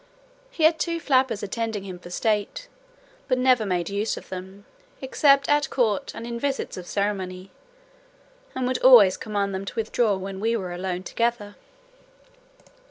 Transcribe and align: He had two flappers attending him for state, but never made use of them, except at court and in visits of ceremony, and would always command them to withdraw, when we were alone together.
He 0.49 0.63
had 0.63 0.79
two 0.79 0.99
flappers 0.99 1.43
attending 1.43 1.83
him 1.83 1.99
for 1.99 2.09
state, 2.09 2.67
but 3.27 3.37
never 3.37 3.67
made 3.67 3.87
use 3.87 4.17
of 4.17 4.29
them, 4.29 4.65
except 4.99 5.47
at 5.47 5.69
court 5.69 6.11
and 6.15 6.25
in 6.25 6.39
visits 6.39 6.75
of 6.75 6.87
ceremony, 6.87 7.51
and 8.55 8.65
would 8.65 8.79
always 8.79 9.15
command 9.15 9.53
them 9.53 9.63
to 9.65 9.75
withdraw, 9.75 10.15
when 10.17 10.39
we 10.39 10.57
were 10.57 10.73
alone 10.73 11.03
together. 11.03 11.55